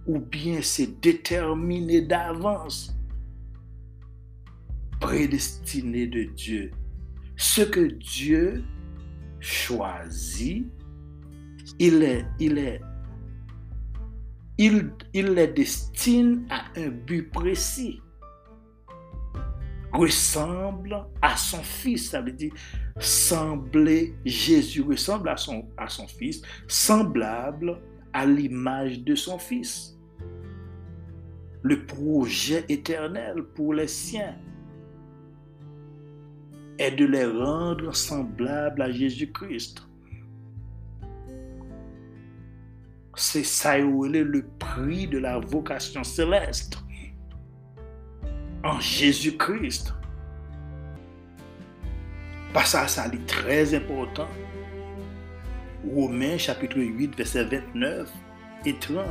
ou 0.07 0.19
bien 0.19 0.61
c'est 0.63 1.01
déterminé 1.01 2.01
d'avance. 2.03 2.97
Prédestiné 4.99 6.07
de 6.07 6.25
Dieu. 6.25 6.71
Ce 7.37 7.61
que 7.61 7.81
Dieu 7.81 8.65
choisit, 9.41 10.67
il 11.79 12.03
est, 12.03 12.25
il 12.39 12.59
est, 12.59 12.81
il, 14.57 14.91
il 15.13 15.27
les 15.27 15.49
destine 15.49 16.47
à 16.49 16.65
un 16.77 16.89
but 16.89 17.31
précis. 17.31 18.01
Ressemble 19.95 21.07
à 21.23 21.37
son 21.37 21.63
fils. 21.63 22.11
Ça 22.11 22.21
veut 22.21 22.33
dire 22.33 22.53
sembler, 22.99 24.15
Jésus 24.25 24.83
ressemble 24.83 25.29
à 25.29 25.37
son, 25.37 25.69
à 25.77 25.89
son 25.89 26.07
fils, 26.07 26.43
semblable 26.69 27.81
à 28.13 28.27
l'image 28.27 29.01
de 29.01 29.15
son 29.15 29.39
fils. 29.39 29.99
Le 31.63 31.85
projet 31.87 32.65
éternel 32.69 33.43
pour 33.55 33.73
les 33.73 33.89
siens 33.89 34.37
est 36.79 36.91
de 36.91 37.07
les 37.07 37.25
rendre 37.25 37.95
semblables 37.95 38.83
à 38.83 38.91
Jésus-Christ. 38.91 39.83
C'est 43.17 43.45
ça 43.45 43.79
le 43.79 44.45
prix 44.59 45.07
de 45.07 45.19
la 45.19 45.39
vocation 45.39 46.03
céleste 46.03 46.84
en 48.65 48.81
Jésus-Christ. 48.81 49.95
Passage 52.53 52.91
ça 52.91 53.07
est 53.07 53.27
très 53.27 53.75
important. 53.75 54.29
Romains 55.95 56.39
chapitre 56.39 56.79
8, 56.79 57.15
verset 57.15 57.45
29 57.45 58.11
et 58.65 58.75
30. 58.75 59.05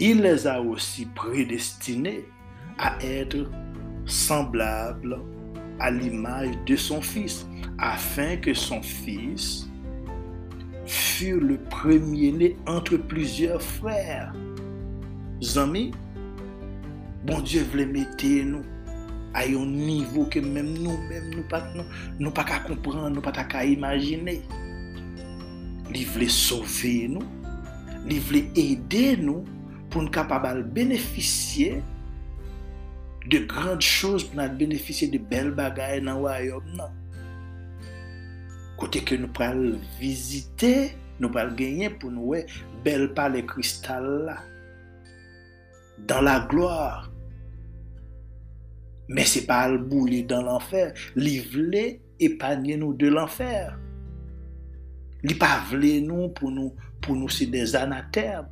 Il 0.00 0.22
les 0.22 0.46
a 0.48 0.60
aussi 0.60 1.06
prédestinés 1.06 2.24
à 2.78 2.96
être 3.00 3.48
semblables 4.04 5.20
à 5.78 5.90
l'image 5.92 6.58
de 6.66 6.74
son 6.74 7.00
Fils, 7.00 7.46
afin 7.78 8.36
que 8.36 8.54
son 8.54 8.82
Fils 8.82 9.68
fût 10.84 11.38
le 11.38 11.58
premier-né 11.58 12.56
entre 12.66 12.96
plusieurs 12.96 13.62
frères. 13.62 14.32
Zami, 15.42 15.88
bon 17.26 17.40
Diyo 17.42 17.64
vle 17.72 17.82
mette 17.90 18.28
nou 18.46 18.62
a 19.34 19.42
yon 19.48 19.72
nivou 19.74 20.28
ke 20.30 20.38
mèm 20.38 20.68
nou, 20.76 20.94
mèm 21.08 21.32
nou 21.32 21.42
pa, 21.50 21.58
nou, 21.74 21.82
nou 22.20 22.30
pa 22.36 22.44
ka 22.46 22.60
kompran, 22.62 23.08
nou 23.10 23.24
pa 23.24 23.32
ta 23.34 23.42
ka 23.50 23.64
imajine. 23.66 24.36
Li 25.90 26.04
vle 26.12 26.28
sove 26.30 26.92
nou, 27.10 27.26
li 28.06 28.20
vle 28.22 28.44
ede 28.54 29.16
nou 29.18 29.42
pou 29.90 30.04
nou 30.04 30.14
kapabal 30.14 30.62
beneficye 30.62 31.80
de 33.26 33.42
grand 33.50 33.82
chouz 33.82 34.28
pou 34.28 34.38
nou 34.38 34.62
beneficye 34.62 35.10
de 35.10 35.18
bel 35.18 35.50
bagay 35.58 35.98
nan 36.06 36.22
wayob 36.22 36.70
nan. 36.78 36.94
Kote 38.78 39.02
ke 39.02 39.18
nou 39.18 39.34
pral 39.34 39.74
vizite, 39.98 40.92
nou 41.18 41.34
pral 41.34 41.50
genye 41.58 41.90
pou 41.98 42.14
nou 42.14 42.36
we 42.36 42.46
bel 42.86 43.10
pale 43.18 43.42
kristal 43.50 44.06
la. 44.30 44.38
Dans 46.06 46.20
la 46.20 46.40
gloire. 46.40 47.10
Mais 49.08 49.24
ce 49.24 49.40
n'est 49.40 49.46
pas 49.46 49.68
le 49.68 49.78
bouler 49.78 50.22
dans 50.22 50.42
l'enfer. 50.42 50.94
Voulait 51.16 52.00
épargner 52.18 52.76
nous 52.76 52.94
de 52.94 53.08
l'enfer. 53.08 53.78
Il 55.24 55.38
pas 55.38 55.62
voulait 55.68 56.00
nous 56.00 56.28
pour 56.30 56.50
nous, 56.50 56.74
pour 57.00 57.14
nous 57.14 57.28
c'est 57.28 57.46
des 57.46 57.76
anathèmes. 57.76 58.48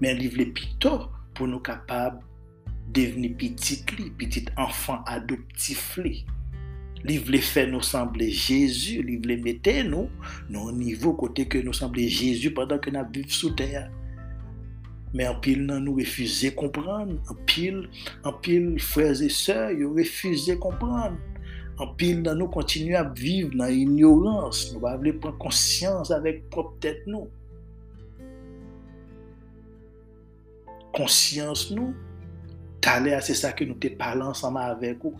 Mais 0.00 0.16
il 0.16 0.30
voulait 0.30 0.46
plutôt 0.46 1.08
pour 1.34 1.48
nous 1.48 1.60
capables 1.60 2.20
de 2.88 3.02
devenir 3.02 3.36
petit 3.36 3.84
petit 4.16 4.46
enfant 4.56 5.02
adoptif 5.04 5.98
sembler 7.82 8.30
Jésus, 8.30 9.04
il 9.06 9.18
voulait 9.18 9.36
mettre 9.36 9.84
nous, 9.84 10.08
nous 10.48 10.60
au 10.60 10.72
niveau 10.72 11.12
côté 11.14 11.46
que 11.46 11.58
nous 11.58 11.72
sembler 11.72 12.08
Jésus 12.08 12.52
pendant 12.52 12.78
que 12.78 12.90
nous 12.90 13.04
vivons 13.12 13.28
sous 13.28 13.50
terre. 13.50 13.90
Mais 15.14 15.26
en 15.26 15.34
pile, 15.40 15.66
nous 15.66 15.94
refusons 15.94 16.48
de 16.48 16.54
comprendre. 16.54 17.14
En 18.24 18.32
pile, 18.32 18.80
frères 18.80 19.22
et 19.22 19.28
sœurs, 19.28 19.70
ils 19.70 19.86
refusé 19.86 20.54
de 20.54 20.60
comprendre. 20.60 21.16
En 21.78 21.86
pile, 21.86 22.22
nous 22.22 22.48
continuons 22.48 22.98
à 22.98 23.04
vivre 23.04 23.50
dans 23.54 23.66
l'ignorance. 23.66 24.74
Nous 24.74 24.80
ne 24.80 25.12
pas 25.12 25.18
prendre 25.20 25.38
conscience 25.38 26.10
avec 26.10 26.50
propre 26.50 26.78
tête 26.80 27.06
nous. 27.06 27.28
Conscience 30.92 31.70
nous, 31.70 31.94
t'allais 32.80 33.20
c'est 33.20 33.34
ça 33.34 33.52
que 33.52 33.62
nous 33.62 33.74
te 33.74 33.86
parlons 33.88 34.26
ensemble 34.26 34.58
avec 34.58 34.98
vous. 35.02 35.14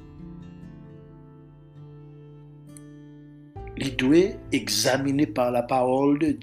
Il 3.76 3.94
doit 3.94 4.34
examiner 4.50 5.28
par 5.28 5.52
la 5.52 5.62
parole 5.62 6.18
de 6.18 6.36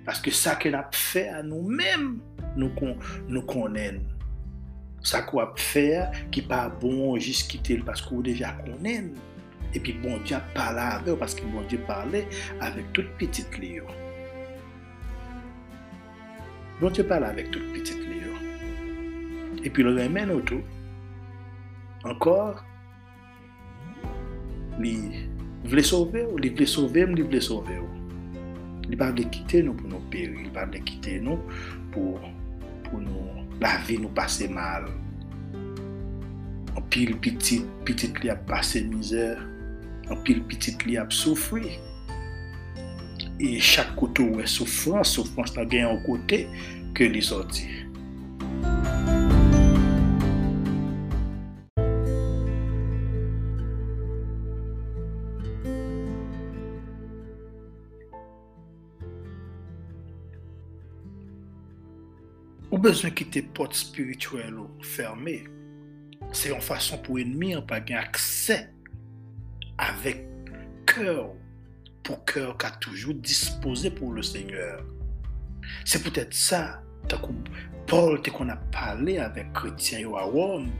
Dieu 0.00 0.04
parce 0.04 0.20
que 0.20 0.30
ça 0.30 0.56
qu'on 0.56 0.72
a 0.74 0.88
fait 0.92 1.28
à 1.28 1.42
nous-mêmes, 1.42 2.20
nous, 2.56 2.70
nous 3.28 3.42
connaissons. 3.42 4.02
Ça 5.02 5.22
qu'on 5.22 5.40
a 5.40 5.52
fait 5.56 6.02
qui 6.30 6.42
n'est 6.42 6.46
pas 6.46 6.68
bon 6.68 7.18
juste 7.18 7.50
quitter 7.50 7.78
parce 7.78 8.02
qu'on 8.02 8.20
déjà 8.20 8.52
connaît. 8.52 9.04
Et 9.72 9.80
puis 9.80 9.94
bon 9.94 10.18
Dieu 10.18 10.36
a 10.36 10.40
parlé 10.40 10.80
avec 10.80 11.18
parce 11.18 11.34
que 11.34 11.42
bon 11.42 11.62
Dieu 11.68 11.78
parlait 11.86 12.26
avec 12.60 12.92
toute 12.92 13.10
petite 13.16 13.56
livre. 13.58 13.90
Bon 16.80 16.90
Dieu 16.90 17.04
parle 17.04 17.24
avec 17.24 17.50
toute 17.50 17.72
petite 17.72 18.00
livre. 18.00 18.38
Et 19.62 19.70
puis 19.70 19.82
le 19.82 19.90
remède 19.90 20.30
autour. 20.30 20.60
Encore, 22.04 22.64
il 24.82 25.28
voulait 25.64 25.82
sauver, 25.82 26.26
il 26.42 26.50
voulait 26.50 26.66
sauver, 26.66 27.06
il 27.08 27.22
voulait 27.22 27.40
sauver. 27.40 27.78
Li 28.90 28.98
pa 28.98 29.12
vle 29.14 29.28
kite 29.30 29.62
nou 29.62 29.78
pou 29.78 29.90
nou 29.90 30.02
peri, 30.10 30.42
li 30.42 30.50
pa 30.54 30.64
vle 30.66 30.80
kite 30.86 31.20
nou 31.22 31.38
pou, 31.94 32.18
pou 32.88 32.98
nou 32.98 33.44
la 33.62 33.76
vi 33.86 34.00
nou 34.02 34.10
pase 34.16 34.48
mal. 34.50 34.88
An 36.74 36.82
pil 36.90 37.14
pitit, 37.22 37.66
pitit 37.86 38.18
li 38.24 38.32
ap 38.32 38.42
pase 38.50 38.82
mizer, 38.88 39.38
an 40.10 40.18
pil 40.26 40.42
pitit 40.50 40.82
li 40.88 40.98
ap 40.98 41.14
soufri. 41.14 41.76
E 43.40 43.54
chak 43.62 43.94
koto 43.96 44.26
wè 44.36 44.48
soufran, 44.50 45.06
soufran 45.06 45.46
sa 45.48 45.64
gen 45.70 45.86
yon 45.86 46.02
kote 46.08 46.42
ke 46.98 47.06
li 47.12 47.22
soti. 47.24 47.68
Les 62.80 62.88
besoin 62.88 63.10
quitter 63.10 63.42
porte 63.42 63.74
spirituelle 63.74 64.56
fermée. 64.80 65.44
C'est 66.32 66.50
une 66.50 66.62
façon 66.62 66.96
pour 66.96 67.18
ennemi 67.18 67.54
de 67.54 67.60
pas 67.60 67.76
accès 67.76 68.70
avec 69.76 70.26
cœur 70.86 71.34
pour 72.02 72.24
cœur 72.24 72.56
qui 72.56 72.66
a 72.66 72.70
toujours 72.70 73.14
disposé 73.14 73.90
pour 73.90 74.14
le 74.14 74.22
Seigneur. 74.22 74.82
C'est 75.84 76.02
peut-être 76.02 76.32
ça, 76.32 76.82
Paul 77.86 78.22
qu'on 78.22 78.48
a 78.48 78.56
parlé 78.56 79.18
avec 79.18 79.52
chrétiens 79.52 80.14
à 80.14 80.22
Rome 80.22 80.70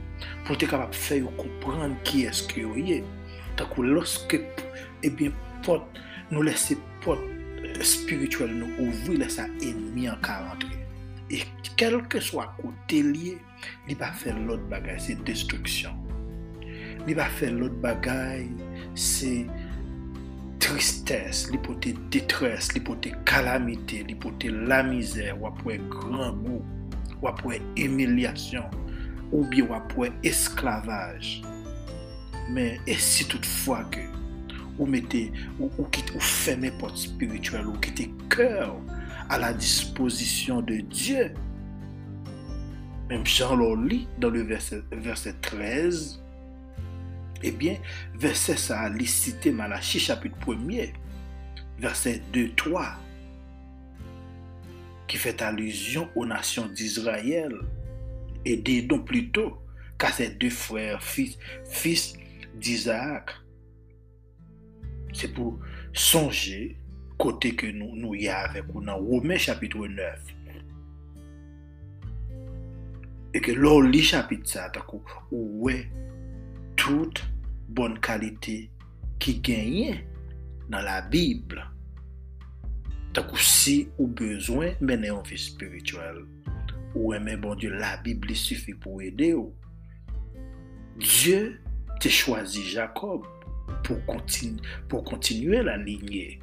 pour 0.45 0.55
être 0.55 0.61
capable 0.61 0.93
de 0.93 1.23
comprendre 1.37 1.95
qui 2.03 2.23
est-ce 2.23 2.47
que 2.47 2.61
est. 2.93 3.03
lorsque 3.77 4.39
eh 5.03 5.09
bien, 5.11 5.31
porte, 5.63 5.85
nous 6.31 6.41
laisser 6.41 6.79
porte 7.01 7.19
euh, 7.63 7.83
spirituelle 7.83 8.55
nous 8.55 8.87
ouvrir, 8.87 9.19
laisser 9.19 9.43
ennemi 9.61 10.09
en 10.09 10.15
40 10.15 10.80
E 11.31 11.41
kelke 11.79 12.19
swa 12.23 12.49
kote 12.59 13.01
liye, 13.07 13.37
li 13.87 13.95
pa 13.95 14.11
fe 14.17 14.33
lot 14.35 14.63
bagay, 14.71 14.99
se 14.99 15.15
destruksyon. 15.27 15.95
Li 17.07 17.15
pa 17.17 17.29
fe 17.31 17.47
lot 17.55 17.77
bagay, 17.83 18.43
se 18.99 19.31
tristès, 20.61 21.45
li 21.53 21.59
pote 21.63 21.95
detres, 22.13 22.73
li 22.75 22.83
pote 22.83 23.13
kalamite, 23.29 24.03
li 24.07 24.15
pote 24.19 24.51
la 24.51 24.81
mizè, 24.85 25.31
wapwe 25.39 25.79
gran 25.93 26.37
mou, 26.43 26.61
wapwe 27.23 27.61
emilyasyon, 27.79 28.67
ou 29.31 29.47
bi 29.49 29.63
wapwe 29.65 30.11
esklavaj. 30.27 31.37
Men, 32.51 32.75
e 32.83 32.97
si 32.99 33.25
toutfwa 33.31 33.85
ke, 33.93 34.03
ou 34.75 34.87
mette, 34.89 35.29
ou, 35.57 35.71
ou, 35.77 35.87
ou 35.87 36.23
feme 36.43 36.73
pot 36.81 36.99
spirituel, 36.99 37.71
ou 37.71 37.79
kite 37.83 38.09
kèw, 38.33 38.75
à 39.31 39.37
la 39.37 39.53
disposition 39.53 40.61
de 40.61 40.75
Dieu. 40.81 41.33
Même 43.07 43.25
Jean 43.25 43.55
le 43.55 43.87
lit 43.87 44.09
dans 44.19 44.29
le 44.29 44.41
verset, 44.41 44.83
verset 44.91 45.35
13. 45.41 46.21
Eh 47.41 47.51
bien, 47.51 47.77
verset 48.13 48.57
ça 48.57 48.81
a 48.81 48.89
licité 48.89 49.51
Malachie 49.51 50.01
chapitre 50.01 50.37
1er, 50.45 50.91
verset 51.79 52.21
2-3, 52.33 52.95
qui 55.07 55.15
fait 55.15 55.41
allusion 55.41 56.09
aux 56.13 56.25
nations 56.25 56.67
d'Israël, 56.67 57.53
et 58.43 58.57
donc 58.81 59.05
plutôt 59.05 59.61
qu'à 59.97 60.11
ses 60.11 60.31
deux 60.31 60.49
frères, 60.49 61.01
fils, 61.01 61.37
fils 61.69 62.17
d'Isaac. 62.55 63.31
C'est 65.13 65.33
pour 65.33 65.57
songer 65.93 66.80
côté 67.21 67.55
que 67.55 67.67
nous, 67.67 67.95
nous 67.95 68.15
y 68.15 68.27
avec 68.27 68.65
nous 68.73 68.81
dans 68.81 68.97
Romains 68.97 69.37
chapitre 69.37 69.87
9. 69.87 70.41
E 73.31 73.39
ke 73.39 73.53
lò 73.55 73.77
li 73.79 74.01
chapit 74.03 74.43
sa 74.49 74.65
takou 74.75 74.99
ou 75.31 75.63
we 75.63 75.77
tout 76.75 77.21
bon 77.71 77.93
kalite 78.03 78.57
ki 79.23 79.37
genyen 79.45 80.01
nan 80.67 80.83
la 80.83 80.97
Bible. 81.13 81.63
Takou 83.15 83.39
si 83.39 83.85
ou 83.95 84.09
bezwen 84.09 84.75
menen 84.81 85.13
yon 85.13 85.23
fi 85.29 85.39
spirituel. 85.39 86.25
Ou 86.91 87.13
eme 87.15 87.37
bon 87.39 87.55
Diyo 87.55 87.77
la 87.77 87.93
Bible 88.03 88.33
li 88.33 88.39
sufi 88.39 88.75
pou 88.75 88.99
ede 89.05 89.31
ou. 89.37 89.53
Diyo 90.99 91.53
te 92.03 92.11
chwazi 92.11 92.65
Jacob 92.73 93.23
pou 93.85 95.05
kontinue 95.05 95.63
la 95.63 95.77
linye 95.79 96.40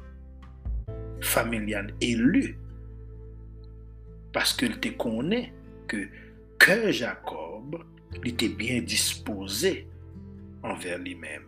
familial 1.21 1.93
élu 2.01 2.57
parce 4.31 4.53
qu'il 4.53 4.79
te 4.79 4.89
connaît 4.89 5.53
que 5.87 6.07
que 6.59 6.91
Jacob 6.91 7.83
était 8.23 8.49
bien 8.49 8.81
disposé 8.81 9.87
envers 10.61 10.99
lui-même. 10.99 11.43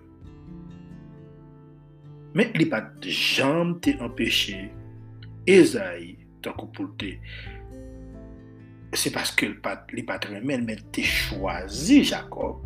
Mais 2.34 2.50
il 2.56 2.62
n'a 2.64 2.70
pas 2.70 2.82
de 2.82 3.10
jambe 3.10 3.82
empêché 4.00 4.72
Esaïe, 5.46 6.18
tant 6.42 6.54
que 6.54 6.66
pour 6.66 6.96
te 6.96 7.18
Se 8.92 9.08
paske 9.14 9.48
li 9.48 10.04
patre 10.04 10.42
men 10.44 10.66
men 10.68 10.80
te 10.92 11.04
chwazi 11.08 12.02
Jacob. 12.10 12.60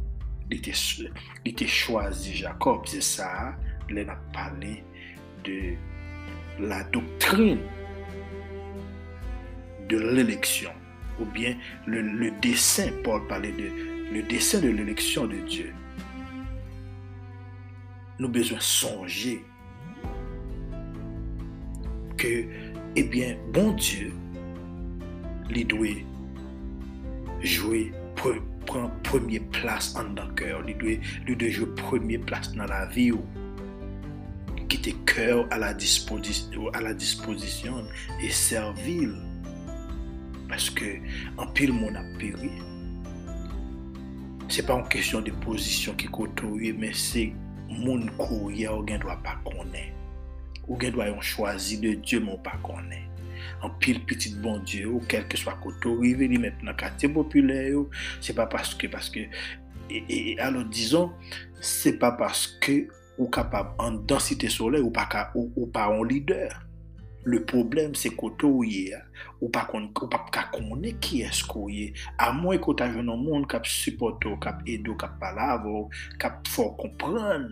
Li 0.49 0.57
te, 0.61 0.73
te 0.73 1.67
chwazi 1.69 2.33
Jacob. 2.39 2.87
Se 2.89 3.01
sa, 3.05 3.53
le 3.89 4.05
na 4.07 4.15
pale 4.33 4.79
de 5.45 5.75
la 6.59 6.83
doctrine 6.85 7.59
de 9.89 9.97
l'élection 9.97 10.71
ou 11.19 11.25
bien 11.25 11.55
le, 11.85 12.31
dessin, 12.41 12.89
Paul 13.03 13.25
parlait 13.27 13.51
de 13.51 13.69
le 14.11 14.21
dessin 14.23 14.61
de 14.61 14.69
l'élection 14.69 15.25
de 15.25 15.37
Dieu. 15.37 15.73
Nous 18.19 18.29
besoin 18.29 18.59
songer 18.59 19.43
que, 22.17 22.45
eh 22.95 23.03
bien, 23.03 23.35
bon 23.51 23.71
Dieu, 23.73 24.13
il 25.53 25.67
doit 25.67 25.87
jouer, 27.41 27.91
prendre 28.65 28.91
première 29.03 29.43
place 29.51 29.95
en 29.95 30.03
notre 30.03 30.33
cœur. 30.35 30.63
Il 30.67 30.77
doit, 30.77 31.49
jouer 31.49 31.67
première 31.75 32.21
place 32.21 32.53
dans 32.53 32.65
la 32.65 32.85
vie 32.85 33.11
était 34.89 34.97
cœur 35.05 35.47
à 35.51 35.57
la 35.57 35.73
disposition, 35.73 36.69
et 38.21 38.29
servir 38.29 39.09
parce 40.47 40.69
que 40.69 40.85
en 41.37 41.47
pile 41.47 41.73
monde 41.73 41.95
a 41.95 42.03
péri. 42.19 42.51
C'est 44.47 44.65
pas 44.65 44.75
une 44.75 44.87
question 44.87 45.21
de 45.21 45.31
position 45.31 45.93
qui 45.95 46.07
côtoie, 46.07 46.73
mais 46.77 46.93
c'est 46.93 47.33
monde 47.67 48.11
courir 48.17 48.77
ou 48.77 48.83
ne 48.83 48.97
doit 48.97 49.19
pas 49.23 49.37
connaître. 49.43 49.95
Ou 50.67 50.79
gen 50.79 50.91
doit 50.91 51.19
choisir 51.21 51.81
de 51.81 51.93
Dieu 51.95 52.19
mon 52.19 52.37
pas 52.37 52.57
connaître. 52.61 53.01
En 53.61 53.69
pile 53.69 54.05
petit 54.05 54.35
bon 54.35 54.59
Dieu 54.59 54.87
ou 54.87 55.01
quel 55.07 55.27
que 55.27 55.37
soit 55.37 55.57
côté 55.63 55.89
arrivé 55.89 56.27
li 56.27 56.37
maintenant 56.37 56.73
quartier 56.73 57.09
populaire, 57.09 57.77
c'est 58.21 58.35
pas 58.35 58.45
parce 58.45 58.75
que 58.75 58.87
parce 58.87 59.09
que 59.09 59.21
et, 59.89 60.39
alors 60.39 60.65
disons 60.65 61.11
c'est 61.61 61.97
pas 61.99 62.11
parce 62.11 62.47
que 62.59 62.87
ou 63.17 63.29
kapab 63.31 63.75
an 63.81 64.01
dansite 64.07 64.49
sole 64.51 64.81
ou 64.83 64.93
pa, 64.93 65.07
ka, 65.11 65.29
ou, 65.35 65.51
ou 65.55 65.71
pa 65.71 65.89
an 65.93 66.03
lider. 66.07 66.53
Le 67.25 67.39
problem 67.49 67.95
se 67.97 68.11
koto 68.13 68.51
ou 68.59 68.65
ye, 68.67 68.93
ou 69.39 69.49
pa, 69.49 69.63
kon, 69.65 69.87
ou 69.97 70.09
pa 70.11 70.19
ka 70.29 70.43
konen 70.53 70.99
ki 71.01 71.23
esko 71.25 71.65
ye, 71.73 71.87
a 72.21 72.29
mwen 72.37 72.61
kota 72.61 72.85
jenon 72.93 73.23
moun 73.23 73.47
kap 73.49 73.65
supporto, 73.65 74.35
kap 74.43 74.61
edo, 74.69 74.93
kap 75.01 75.15
palavo, 75.21 75.87
kap 76.21 76.45
fò 76.53 76.67
kompran 76.77 77.49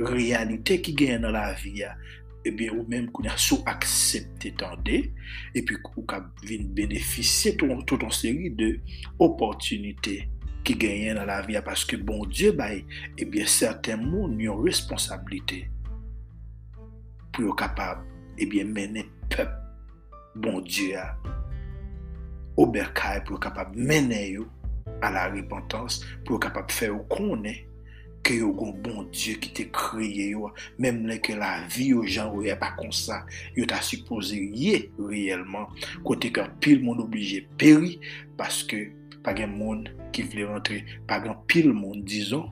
realite 0.00 0.80
ki 0.82 0.96
gen 0.98 1.22
nan 1.22 1.36
la 1.38 1.52
vi 1.60 1.76
ya, 1.84 1.92
ebyen 2.46 2.74
ou 2.74 2.86
menm 2.90 3.06
koun 3.14 3.30
ya 3.30 3.36
sou 3.38 3.62
aksepte 3.70 4.50
tande, 4.58 5.04
epi 5.54 5.78
kou 5.84 6.02
kap 6.10 6.26
vin 6.46 6.66
benefise 6.74 7.54
tout 7.58 7.70
an 8.02 8.14
seri 8.14 8.50
de 8.58 8.72
opotunite. 9.22 10.24
ki 10.66 10.74
genyen 10.82 11.20
nan 11.20 11.28
la 11.30 11.40
viya 11.46 11.62
paske 11.64 11.98
bon 12.02 12.24
Diyo 12.26 12.52
bay, 12.58 12.82
ebyen 13.20 13.46
certain 13.50 14.02
moun 14.02 14.34
yon 14.42 14.64
responsabilite 14.66 15.62
pou 17.30 17.46
yo 17.46 17.54
kapab 17.58 18.02
ebyen 18.40 18.72
menen 18.74 19.06
pep 19.30 19.52
bon 20.34 20.58
Diyo 20.66 20.96
ya 20.96 21.06
oberkay 22.58 23.22
pou 23.22 23.36
yo 23.36 23.44
kapab 23.46 23.76
menen 23.78 24.26
yo 24.40 24.48
a 25.04 25.12
la 25.14 25.28
repentans 25.30 26.02
pou 26.24 26.36
yo 26.36 26.42
kapab 26.42 26.74
fè 26.74 26.90
yo 26.90 27.04
konen 27.12 27.62
ke 28.26 28.40
yo 28.40 28.50
gon 28.56 28.74
bon 28.82 29.06
Diyo 29.14 29.38
ki 29.38 29.54
te 29.54 29.70
kriye 29.70 30.32
yo 30.32 30.50
mèm 30.82 31.04
lè 31.06 31.20
ke 31.22 31.38
la 31.38 31.60
vi 31.70 31.92
yo 31.92 32.02
jan 32.02 32.34
yo 32.34 32.42
ya 32.48 32.58
pa 32.58 32.72
konsa 32.74 33.22
yo 33.54 33.70
ta 33.70 33.78
suppose 33.86 34.34
ye 34.34 34.88
reyelman 34.98 35.70
kote 36.02 36.34
ke 36.34 36.50
pil 36.58 36.82
moun 36.82 37.06
oblije 37.06 37.44
peri 37.60 38.00
paske 38.40 38.88
pa 39.26 39.34
gen 39.34 39.50
moun 39.58 39.82
ki 40.14 40.22
vle 40.30 40.46
rentre, 40.46 40.84
pa 41.10 41.18
gen 41.24 41.34
pil 41.50 41.72
moun, 41.74 42.04
dizon, 42.06 42.46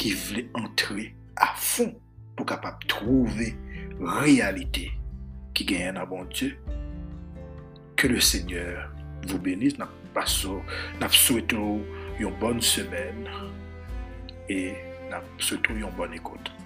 ki 0.00 0.12
vle 0.26 0.44
rentre 0.52 1.08
a 1.40 1.54
fon 1.56 1.94
pou 2.36 2.44
kapap 2.48 2.84
trouve 2.90 3.48
realite 4.00 4.90
ki 5.56 5.66
gen 5.72 5.86
yon 5.88 6.02
abon 6.02 6.28
Diyo. 6.32 6.52
Ke 7.96 8.08
le 8.08 8.20
Seigneur 8.20 8.90
vous 9.28 9.38
bénisse, 9.38 9.78
nap 9.80 9.92
paso, 10.14 10.60
nap 11.00 11.16
souetou 11.16 11.80
yon 12.20 12.36
bonne 12.40 12.64
semen, 12.64 13.26
e 14.48 14.72
nap 15.10 15.24
souetou 15.40 15.80
yon 15.80 15.92
bonne 15.96 16.16
ekote. 16.20 16.59